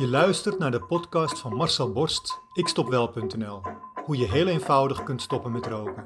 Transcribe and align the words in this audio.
Je 0.00 0.08
luistert 0.08 0.58
naar 0.58 0.70
de 0.70 0.80
podcast 0.80 1.38
van 1.38 1.54
Marcel 1.54 1.92
Borst, 1.92 2.40
ikstopwel.nl. 2.52 3.62
Hoe 4.04 4.16
je 4.16 4.30
heel 4.30 4.46
eenvoudig 4.46 5.02
kunt 5.02 5.22
stoppen 5.22 5.52
met 5.52 5.66
roken. 5.66 6.04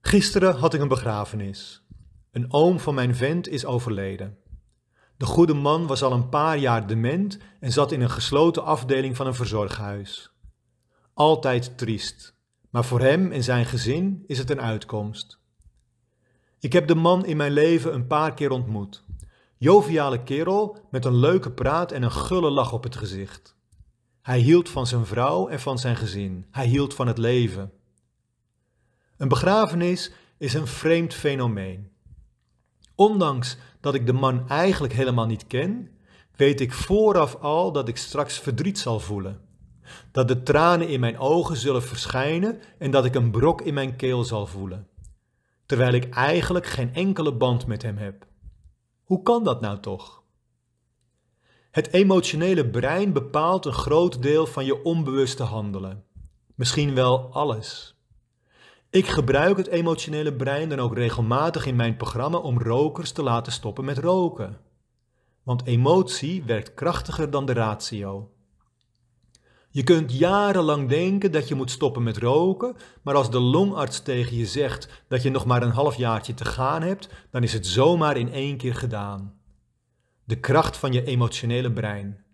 Gisteren 0.00 0.56
had 0.56 0.74
ik 0.74 0.80
een 0.80 0.88
begrafenis. 0.88 1.86
Een 2.30 2.52
oom 2.52 2.80
van 2.80 2.94
mijn 2.94 3.14
vent 3.14 3.48
is 3.48 3.64
overleden. 3.64 4.38
De 5.16 5.26
goede 5.26 5.54
man 5.54 5.86
was 5.86 6.02
al 6.02 6.12
een 6.12 6.28
paar 6.28 6.58
jaar 6.58 6.86
dement 6.86 7.38
en 7.60 7.72
zat 7.72 7.92
in 7.92 8.00
een 8.00 8.10
gesloten 8.10 8.64
afdeling 8.64 9.16
van 9.16 9.26
een 9.26 9.34
verzorghuis. 9.34 10.32
Altijd 11.14 11.78
triest, 11.78 12.34
maar 12.70 12.84
voor 12.84 13.00
hem 13.00 13.32
en 13.32 13.42
zijn 13.42 13.66
gezin 13.66 14.24
is 14.26 14.38
het 14.38 14.50
een 14.50 14.60
uitkomst. 14.60 15.38
Ik 16.60 16.72
heb 16.72 16.86
de 16.86 16.94
man 16.94 17.26
in 17.26 17.36
mijn 17.36 17.52
leven 17.52 17.94
een 17.94 18.06
paar 18.06 18.34
keer 18.34 18.50
ontmoet. 18.50 19.06
Joviale 19.58 20.22
kerel 20.22 20.86
met 20.90 21.04
een 21.04 21.16
leuke 21.16 21.50
praat 21.50 21.92
en 21.92 22.02
een 22.02 22.12
gulle 22.12 22.50
lach 22.50 22.72
op 22.72 22.82
het 22.82 22.96
gezicht. 22.96 23.56
Hij 24.22 24.38
hield 24.38 24.68
van 24.68 24.86
zijn 24.86 25.06
vrouw 25.06 25.48
en 25.48 25.60
van 25.60 25.78
zijn 25.78 25.96
gezin. 25.96 26.46
Hij 26.50 26.66
hield 26.66 26.94
van 26.94 27.06
het 27.06 27.18
leven. 27.18 27.72
Een 29.16 29.28
begrafenis 29.28 30.12
is 30.38 30.54
een 30.54 30.66
vreemd 30.66 31.14
fenomeen. 31.14 31.90
Ondanks 32.94 33.56
dat 33.80 33.94
ik 33.94 34.06
de 34.06 34.12
man 34.12 34.48
eigenlijk 34.48 34.92
helemaal 34.92 35.26
niet 35.26 35.46
ken, 35.46 35.90
weet 36.36 36.60
ik 36.60 36.72
vooraf 36.72 37.34
al 37.34 37.72
dat 37.72 37.88
ik 37.88 37.96
straks 37.96 38.38
verdriet 38.38 38.78
zal 38.78 39.00
voelen. 39.00 39.40
Dat 40.12 40.28
de 40.28 40.42
tranen 40.42 40.88
in 40.88 41.00
mijn 41.00 41.18
ogen 41.18 41.56
zullen 41.56 41.82
verschijnen 41.82 42.60
en 42.78 42.90
dat 42.90 43.04
ik 43.04 43.14
een 43.14 43.30
brok 43.30 43.60
in 43.60 43.74
mijn 43.74 43.96
keel 43.96 44.24
zal 44.24 44.46
voelen. 44.46 44.88
Terwijl 45.66 45.92
ik 45.92 46.14
eigenlijk 46.14 46.66
geen 46.66 46.94
enkele 46.94 47.32
band 47.32 47.66
met 47.66 47.82
hem 47.82 47.96
heb. 47.96 48.27
Hoe 49.08 49.22
kan 49.22 49.44
dat 49.44 49.60
nou 49.60 49.80
toch? 49.80 50.22
Het 51.70 51.92
emotionele 51.92 52.70
brein 52.70 53.12
bepaalt 53.12 53.64
een 53.64 53.72
groot 53.72 54.22
deel 54.22 54.46
van 54.46 54.64
je 54.64 54.82
onbewuste 54.82 55.42
handelen. 55.42 56.04
Misschien 56.54 56.94
wel 56.94 57.32
alles. 57.32 57.96
Ik 58.90 59.06
gebruik 59.06 59.56
het 59.56 59.66
emotionele 59.66 60.34
brein 60.34 60.68
dan 60.68 60.78
ook 60.78 60.94
regelmatig 60.94 61.66
in 61.66 61.76
mijn 61.76 61.96
programma 61.96 62.38
om 62.38 62.62
rokers 62.62 63.12
te 63.12 63.22
laten 63.22 63.52
stoppen 63.52 63.84
met 63.84 63.98
roken. 63.98 64.60
Want 65.42 65.66
emotie 65.66 66.42
werkt 66.42 66.74
krachtiger 66.74 67.30
dan 67.30 67.46
de 67.46 67.52
ratio. 67.52 68.30
Je 69.78 69.84
kunt 69.84 70.18
jarenlang 70.18 70.88
denken 70.88 71.32
dat 71.32 71.48
je 71.48 71.54
moet 71.54 71.70
stoppen 71.70 72.02
met 72.02 72.16
roken, 72.16 72.76
maar 73.02 73.14
als 73.14 73.30
de 73.30 73.38
longarts 73.38 74.00
tegen 74.00 74.36
je 74.36 74.46
zegt 74.46 75.04
dat 75.08 75.22
je 75.22 75.30
nog 75.30 75.46
maar 75.46 75.62
een 75.62 75.70
half 75.70 75.96
jaartje 75.96 76.34
te 76.34 76.44
gaan 76.44 76.82
hebt, 76.82 77.08
dan 77.30 77.42
is 77.42 77.52
het 77.52 77.66
zomaar 77.66 78.16
in 78.16 78.32
één 78.32 78.56
keer 78.56 78.74
gedaan. 78.74 79.40
De 80.24 80.40
kracht 80.40 80.76
van 80.76 80.92
je 80.92 81.04
emotionele 81.04 81.72
brein. 81.72 82.24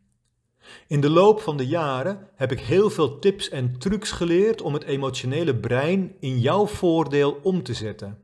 In 0.86 1.00
de 1.00 1.10
loop 1.10 1.40
van 1.40 1.56
de 1.56 1.66
jaren 1.66 2.28
heb 2.34 2.52
ik 2.52 2.60
heel 2.60 2.90
veel 2.90 3.18
tips 3.18 3.48
en 3.48 3.78
trucs 3.78 4.10
geleerd 4.10 4.62
om 4.62 4.74
het 4.74 4.84
emotionele 4.84 5.56
brein 5.56 6.14
in 6.20 6.40
jouw 6.40 6.66
voordeel 6.66 7.40
om 7.42 7.62
te 7.62 7.74
zetten. 7.74 8.22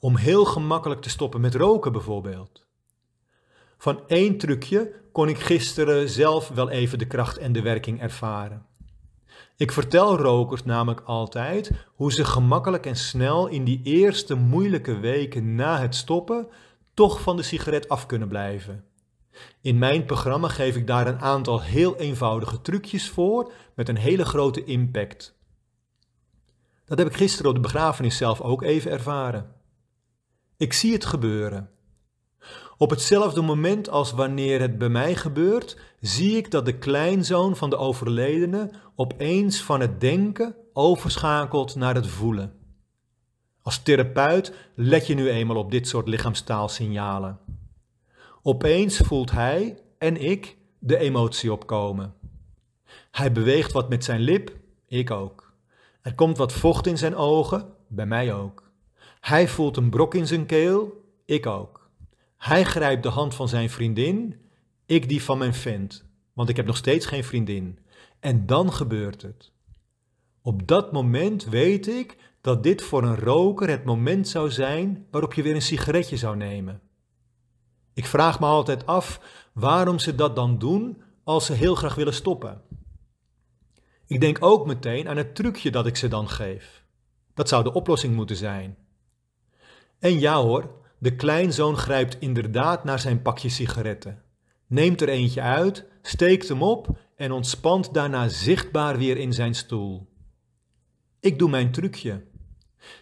Om 0.00 0.16
heel 0.16 0.44
gemakkelijk 0.44 1.00
te 1.00 1.10
stoppen 1.10 1.40
met 1.40 1.54
roken 1.54 1.92
bijvoorbeeld. 1.92 2.68
Van 3.80 4.00
één 4.06 4.38
trucje 4.38 4.92
kon 5.12 5.28
ik 5.28 5.38
gisteren 5.38 6.08
zelf 6.08 6.48
wel 6.48 6.70
even 6.70 6.98
de 6.98 7.06
kracht 7.06 7.38
en 7.38 7.52
de 7.52 7.62
werking 7.62 8.00
ervaren. 8.00 8.66
Ik 9.56 9.72
vertel 9.72 10.16
rokers 10.16 10.64
namelijk 10.64 11.00
altijd 11.00 11.70
hoe 11.94 12.12
ze 12.12 12.24
gemakkelijk 12.24 12.86
en 12.86 12.96
snel 12.96 13.46
in 13.46 13.64
die 13.64 13.80
eerste 13.82 14.34
moeilijke 14.34 14.98
weken 14.98 15.54
na 15.54 15.80
het 15.80 15.94
stoppen 15.94 16.48
toch 16.94 17.20
van 17.20 17.36
de 17.36 17.42
sigaret 17.42 17.88
af 17.88 18.06
kunnen 18.06 18.28
blijven. 18.28 18.84
In 19.60 19.78
mijn 19.78 20.04
programma 20.04 20.48
geef 20.48 20.76
ik 20.76 20.86
daar 20.86 21.06
een 21.06 21.20
aantal 21.20 21.62
heel 21.62 21.96
eenvoudige 21.96 22.60
trucjes 22.60 23.10
voor 23.10 23.52
met 23.74 23.88
een 23.88 23.98
hele 23.98 24.24
grote 24.24 24.64
impact. 24.64 25.38
Dat 26.84 26.98
heb 26.98 27.06
ik 27.06 27.16
gisteren 27.16 27.48
op 27.50 27.56
de 27.56 27.62
begrafenis 27.62 28.16
zelf 28.16 28.40
ook 28.40 28.62
even 28.62 28.90
ervaren. 28.90 29.54
Ik 30.56 30.72
zie 30.72 30.92
het 30.92 31.04
gebeuren. 31.04 31.70
Op 32.80 32.90
hetzelfde 32.90 33.40
moment 33.40 33.90
als 33.90 34.12
wanneer 34.12 34.60
het 34.60 34.78
bij 34.78 34.88
mij 34.88 35.14
gebeurt, 35.14 35.76
zie 36.00 36.36
ik 36.36 36.50
dat 36.50 36.64
de 36.64 36.78
kleinzoon 36.78 37.56
van 37.56 37.70
de 37.70 37.76
overledene 37.76 38.70
opeens 38.94 39.62
van 39.62 39.80
het 39.80 40.00
denken 40.00 40.54
overschakelt 40.72 41.74
naar 41.74 41.94
het 41.94 42.06
voelen. 42.06 42.52
Als 43.62 43.82
therapeut 43.82 44.52
let 44.74 45.06
je 45.06 45.14
nu 45.14 45.30
eenmaal 45.30 45.56
op 45.56 45.70
dit 45.70 45.88
soort 45.88 46.08
lichaamstaalsignalen. 46.08 47.38
Opeens 48.42 48.96
voelt 48.96 49.30
hij 49.30 49.78
en 49.98 50.16
ik 50.16 50.56
de 50.78 50.98
emotie 50.98 51.52
opkomen. 51.52 52.14
Hij 53.10 53.32
beweegt 53.32 53.72
wat 53.72 53.88
met 53.88 54.04
zijn 54.04 54.20
lip, 54.20 54.56
ik 54.86 55.10
ook. 55.10 55.52
Er 56.02 56.14
komt 56.14 56.36
wat 56.36 56.52
vocht 56.52 56.86
in 56.86 56.98
zijn 56.98 57.16
ogen, 57.16 57.74
bij 57.88 58.06
mij 58.06 58.34
ook. 58.34 58.70
Hij 59.20 59.48
voelt 59.48 59.76
een 59.76 59.90
brok 59.90 60.14
in 60.14 60.26
zijn 60.26 60.46
keel, 60.46 61.04
ik 61.24 61.46
ook. 61.46 61.79
Hij 62.40 62.64
grijpt 62.64 63.02
de 63.02 63.08
hand 63.08 63.34
van 63.34 63.48
zijn 63.48 63.70
vriendin, 63.70 64.40
ik 64.86 65.08
die 65.08 65.22
van 65.22 65.38
mijn 65.38 65.54
vent, 65.54 66.04
want 66.32 66.48
ik 66.48 66.56
heb 66.56 66.66
nog 66.66 66.76
steeds 66.76 67.06
geen 67.06 67.24
vriendin. 67.24 67.78
En 68.20 68.46
dan 68.46 68.72
gebeurt 68.72 69.22
het. 69.22 69.52
Op 70.42 70.66
dat 70.66 70.92
moment 70.92 71.44
weet 71.44 71.88
ik 71.88 72.16
dat 72.40 72.62
dit 72.62 72.82
voor 72.82 73.02
een 73.02 73.18
roker 73.18 73.68
het 73.68 73.84
moment 73.84 74.28
zou 74.28 74.50
zijn 74.50 75.06
waarop 75.10 75.34
je 75.34 75.42
weer 75.42 75.54
een 75.54 75.62
sigaretje 75.62 76.16
zou 76.16 76.36
nemen. 76.36 76.80
Ik 77.94 78.06
vraag 78.06 78.40
me 78.40 78.46
altijd 78.46 78.86
af 78.86 79.20
waarom 79.52 79.98
ze 79.98 80.14
dat 80.14 80.36
dan 80.36 80.58
doen 80.58 81.02
als 81.24 81.46
ze 81.46 81.52
heel 81.52 81.74
graag 81.74 81.94
willen 81.94 82.14
stoppen. 82.14 82.62
Ik 84.06 84.20
denk 84.20 84.44
ook 84.44 84.66
meteen 84.66 85.08
aan 85.08 85.16
het 85.16 85.34
trucje 85.34 85.70
dat 85.70 85.86
ik 85.86 85.96
ze 85.96 86.08
dan 86.08 86.28
geef. 86.28 86.84
Dat 87.34 87.48
zou 87.48 87.62
de 87.62 87.72
oplossing 87.72 88.14
moeten 88.14 88.36
zijn. 88.36 88.76
En 89.98 90.18
ja 90.18 90.42
hoor, 90.42 90.79
de 91.00 91.16
kleinzoon 91.16 91.76
grijpt 91.76 92.16
inderdaad 92.18 92.84
naar 92.84 92.98
zijn 92.98 93.22
pakje 93.22 93.48
sigaretten, 93.48 94.22
neemt 94.66 95.00
er 95.00 95.08
eentje 95.08 95.40
uit, 95.40 95.84
steekt 96.02 96.48
hem 96.48 96.62
op 96.62 96.98
en 97.16 97.32
ontspant 97.32 97.94
daarna 97.94 98.28
zichtbaar 98.28 98.98
weer 98.98 99.16
in 99.16 99.32
zijn 99.32 99.54
stoel. 99.54 100.08
Ik 101.20 101.38
doe 101.38 101.50
mijn 101.50 101.72
trucje. 101.72 102.24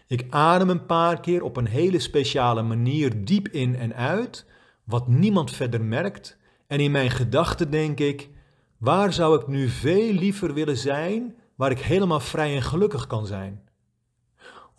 Ik 0.06 0.26
adem 0.30 0.70
een 0.70 0.86
paar 0.86 1.20
keer 1.20 1.42
op 1.42 1.56
een 1.56 1.66
hele 1.66 1.98
speciale 1.98 2.62
manier 2.62 3.24
diep 3.24 3.48
in 3.48 3.76
en 3.76 3.94
uit 3.94 4.46
wat 4.84 5.08
niemand 5.08 5.50
verder 5.50 5.84
merkt. 5.84 6.36
En 6.66 6.80
in 6.80 6.90
mijn 6.90 7.10
gedachten 7.10 7.70
denk 7.70 8.00
ik, 8.00 8.28
waar 8.76 9.12
zou 9.12 9.40
ik 9.40 9.46
nu 9.46 9.68
veel 9.68 10.12
liever 10.12 10.54
willen 10.54 10.76
zijn, 10.76 11.36
waar 11.54 11.70
ik 11.70 11.80
helemaal 11.80 12.20
vrij 12.20 12.54
en 12.54 12.62
gelukkig 12.62 13.06
kan 13.06 13.26
zijn? 13.26 13.67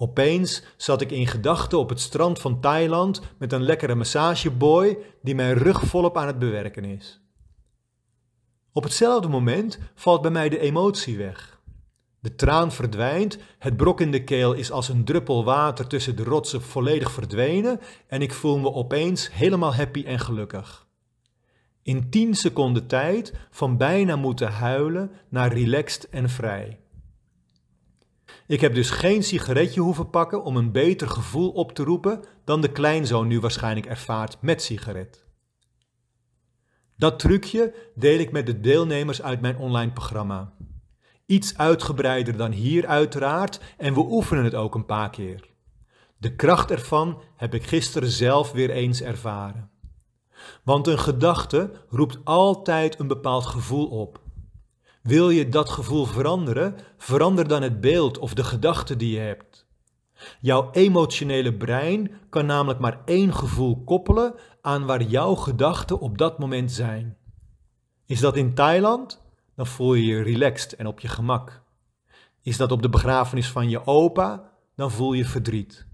Opeens 0.02 0.64
zat 0.78 1.02
ik 1.02 1.12
in 1.12 1.28
gedachten 1.28 1.80
op 1.80 1.90
het 1.90 2.00
strand 2.00 2.40
van 2.40 2.60
Thailand 2.60 3.22
met 3.38 3.54
een 3.54 3.64
lekkere 3.64 3.96
massageboy 3.96 4.98
die 5.22 5.36
mijn 5.36 5.54
rug 5.54 5.82
volop 5.82 6.18
aan 6.18 6.28
het 6.28 6.40
bewerken 6.40 6.86
is. 6.86 7.22
Op 8.74 8.84
hetzelfde 8.84 9.28
moment 9.28 9.80
valt 9.96 10.22
bij 10.22 10.32
mij 10.32 10.50
de 10.50 10.60
emotie 10.60 11.18
weg. 11.18 11.62
De 12.20 12.36
traan 12.36 12.72
verdwijnt, 12.72 13.38
het 13.58 13.78
brok 13.78 14.02
in 14.02 14.12
de 14.12 14.24
keel 14.24 14.54
is 14.54 14.72
als 14.72 14.90
een 14.90 15.06
druppel 15.06 15.44
water 15.44 15.88
tussen 15.88 16.16
de 16.16 16.24
rotsen 16.24 16.62
volledig 16.62 17.12
verdwenen 17.12 17.80
en 18.08 18.22
ik 18.22 18.34
voel 18.34 18.58
me 18.58 18.74
opeens 18.74 19.34
helemaal 19.34 19.76
happy 19.76 20.04
en 20.06 20.20
gelukkig. 20.20 20.88
In 21.82 22.10
10 22.10 22.36
seconden 22.36 22.88
tijd 22.88 23.34
van 23.50 23.78
bijna 23.78 24.16
moeten 24.16 24.52
huilen 24.52 25.12
naar 25.30 25.54
relaxed 25.54 26.10
en 26.10 26.30
vrij. 26.30 26.80
Ik 28.50 28.62
heb 28.62 28.74
dus 28.74 28.90
geen 28.90 29.24
sigaretje 29.24 29.80
hoeven 29.80 30.10
pakken 30.10 30.44
om 30.44 30.58
een 30.58 30.72
beter 30.72 31.10
gevoel 31.10 31.52
op 31.52 31.72
te 31.72 31.84
roepen 31.84 32.24
dan 32.44 32.62
de 32.62 32.72
kleinzoon 32.72 33.28
nu 33.28 33.40
waarschijnlijk 33.40 33.86
ervaart 33.86 34.38
met 34.42 34.62
sigaret. 34.62 35.26
Dat 36.98 37.20
trucje 37.20 37.74
deel 37.96 38.20
ik 38.20 38.32
met 38.32 38.46
de 38.46 38.60
deelnemers 38.60 39.22
uit 39.22 39.42
mijn 39.42 39.58
online 39.58 39.92
programma. 39.92 40.54
Iets 41.26 41.58
uitgebreider 41.58 42.38
dan 42.38 42.52
hier 42.52 42.88
uiteraard 42.88 43.60
en 43.78 43.94
we 43.94 44.00
oefenen 44.00 44.44
het 44.44 44.56
ook 44.56 44.76
een 44.76 44.86
paar 44.86 45.10
keer. 45.10 45.50
De 46.18 46.36
kracht 46.36 46.72
ervan 46.72 47.22
heb 47.36 47.54
ik 47.54 47.64
gisteren 47.64 48.10
zelf 48.10 48.52
weer 48.52 48.70
eens 48.70 49.02
ervaren. 49.02 49.72
Want 50.64 50.88
een 50.88 51.00
gedachte 51.00 51.72
roept 51.90 52.20
altijd 52.24 53.00
een 53.00 53.08
bepaald 53.08 53.46
gevoel 53.46 53.88
op. 53.88 54.22
Wil 55.02 55.30
je 55.30 55.50
dat 55.50 55.70
gevoel 55.70 56.06
veranderen, 56.06 56.76
verander 56.98 57.48
dan 57.48 57.62
het 57.62 57.82
beeld 57.82 58.18
of 58.18 58.34
de 58.34 58.44
gedachte 58.44 58.96
die 58.96 59.12
je 59.12 59.20
hebt. 59.20 59.68
Jouw 60.40 60.70
emotionele 60.72 61.54
brein 61.54 62.12
kan 62.30 62.46
namelijk 62.46 62.80
maar 62.80 63.02
één 63.06 63.34
gevoel 63.34 63.84
koppelen 63.84 64.34
aan 64.62 64.86
waar 64.86 65.04
jouw 65.04 65.36
gedachten 65.36 66.00
op 66.00 66.18
dat 66.18 66.40
moment 66.40 66.72
zijn. 66.72 67.18
Is 68.06 68.20
dat 68.20 68.36
in 68.36 68.54
Thailand? 68.54 69.28
dan 69.60 69.68
voel 69.68 69.94
je 69.94 70.06
je 70.06 70.22
relaxed 70.22 70.76
en 70.76 70.88
op 70.88 71.00
je 71.00 71.08
gemak. 71.08 71.62
Is 72.42 72.58
dat 72.58 72.72
op 72.72 72.82
de 72.82 72.90
begrafenis 72.90 73.50
van 73.50 73.70
je 73.70 73.86
opa, 73.86 74.52
dan 74.76 74.92
voel 74.92 75.14
je 75.14 75.26
verdriet. 75.26 75.86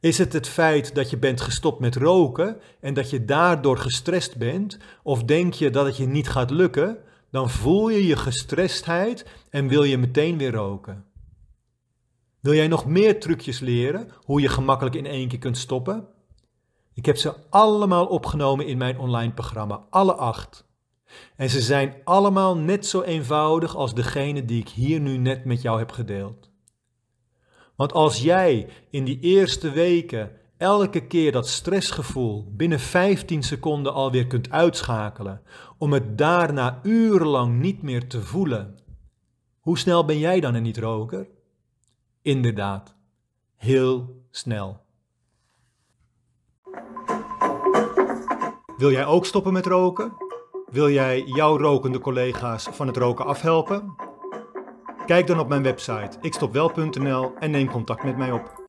Is 0.00 0.18
het 0.18 0.32
het 0.32 0.48
feit 0.48 0.94
dat 0.94 1.10
je 1.10 1.18
bent 1.18 1.40
gestopt 1.40 1.80
met 1.80 1.96
roken 1.96 2.60
en 2.80 2.94
dat 2.94 3.10
je 3.10 3.24
daardoor 3.24 3.78
gestrest 3.78 4.36
bent? 4.36 4.78
Of 5.02 5.24
denk 5.24 5.54
je 5.54 5.70
dat 5.70 5.86
het 5.86 5.96
je 5.96 6.06
niet 6.06 6.28
gaat 6.28 6.50
lukken? 6.50 6.98
Dan 7.30 7.50
voel 7.50 7.88
je 7.88 8.06
je 8.06 8.16
gestrestheid 8.16 9.26
en 9.50 9.68
wil 9.68 9.82
je 9.82 9.98
meteen 9.98 10.38
weer 10.38 10.52
roken. 10.52 11.04
Wil 12.40 12.54
jij 12.54 12.68
nog 12.68 12.86
meer 12.86 13.20
trucjes 13.20 13.58
leren 13.58 14.08
hoe 14.24 14.40
je 14.40 14.48
gemakkelijk 14.48 14.96
in 14.96 15.06
één 15.06 15.28
keer 15.28 15.38
kunt 15.38 15.58
stoppen? 15.58 16.08
Ik 16.94 17.06
heb 17.06 17.16
ze 17.16 17.34
allemaal 17.50 18.06
opgenomen 18.06 18.66
in 18.66 18.78
mijn 18.78 18.98
online 18.98 19.32
programma, 19.32 19.86
alle 19.90 20.14
acht. 20.14 20.68
En 21.36 21.50
ze 21.50 21.60
zijn 21.60 21.94
allemaal 22.04 22.56
net 22.56 22.86
zo 22.86 23.02
eenvoudig 23.02 23.76
als 23.76 23.94
degene 23.94 24.44
die 24.44 24.60
ik 24.60 24.68
hier 24.68 25.00
nu 25.00 25.16
net 25.16 25.44
met 25.44 25.62
jou 25.62 25.78
heb 25.78 25.92
gedeeld. 25.92 26.50
Want 27.76 27.92
als 27.92 28.22
jij 28.22 28.68
in 28.90 29.04
die 29.04 29.20
eerste 29.20 29.70
weken 29.70 30.39
elke 30.60 31.06
keer 31.06 31.32
dat 31.32 31.48
stressgevoel 31.48 32.52
binnen 32.56 32.80
15 32.80 33.42
seconden 33.42 33.92
alweer 33.92 34.26
kunt 34.26 34.50
uitschakelen, 34.50 35.42
om 35.78 35.92
het 35.92 36.18
daarna 36.18 36.80
urenlang 36.82 37.60
niet 37.60 37.82
meer 37.82 38.08
te 38.08 38.22
voelen, 38.22 38.78
hoe 39.60 39.78
snel 39.78 40.04
ben 40.04 40.18
jij 40.18 40.40
dan 40.40 40.54
een 40.54 40.62
niet-roker? 40.62 41.28
Inderdaad, 42.22 42.94
heel 43.56 44.22
snel. 44.30 44.80
Wil 48.76 48.90
jij 48.90 49.06
ook 49.06 49.26
stoppen 49.26 49.52
met 49.52 49.66
roken? 49.66 50.12
Wil 50.70 50.90
jij 50.90 51.22
jouw 51.22 51.58
rokende 51.58 51.98
collega's 51.98 52.68
van 52.70 52.86
het 52.86 52.96
roken 52.96 53.26
afhelpen? 53.26 53.94
Kijk 55.06 55.26
dan 55.26 55.38
op 55.38 55.48
mijn 55.48 55.62
website 55.62 56.18
ikstopwel.nl 56.20 57.32
en 57.38 57.50
neem 57.50 57.70
contact 57.70 58.04
met 58.04 58.16
mij 58.16 58.32
op. 58.32 58.59